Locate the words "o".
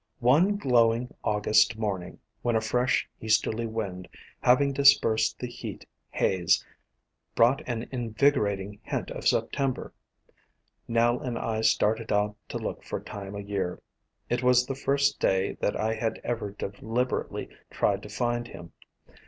13.35-13.37